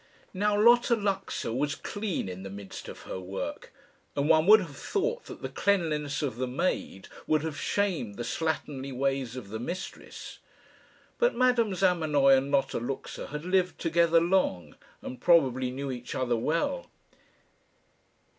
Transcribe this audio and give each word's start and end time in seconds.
Now 0.33 0.59
Lotta 0.59 0.95
Luxa 0.95 1.53
was 1.53 1.75
clean 1.75 2.27
in 2.27 2.41
the 2.41 2.49
midst 2.49 2.89
of 2.89 3.01
her 3.01 3.19
work; 3.19 3.71
and 4.15 4.27
one 4.27 4.47
would 4.47 4.59
have 4.59 4.75
thought 4.75 5.25
that 5.25 5.43
the 5.43 5.47
cleanliness 5.49 6.23
of 6.23 6.37
the 6.37 6.47
maid 6.47 7.07
would 7.27 7.43
have 7.43 7.55
shamed 7.59 8.15
the 8.15 8.23
slatternly 8.23 8.91
ways 8.91 9.35
of 9.35 9.49
the 9.49 9.59
mistress. 9.59 10.39
But 11.19 11.35
Madame 11.35 11.75
Zamenoy 11.75 12.35
and 12.35 12.49
Lotta 12.51 12.79
Luxa 12.79 13.27
had 13.27 13.45
lived 13.45 13.79
together 13.79 14.19
long, 14.19 14.75
and 15.03 15.21
probably 15.21 15.69
knew 15.69 15.91
each 15.91 16.15
other 16.15 16.35
well. 16.35 16.89